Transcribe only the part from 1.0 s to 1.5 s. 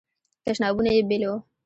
بیل وو.